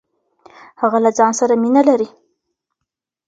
[0.81, 2.07] هغه له ځان سره مينه لري.